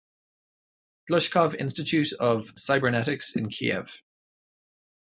[1.07, 4.01] Glushkov Institute of Cybernetics in Kiev.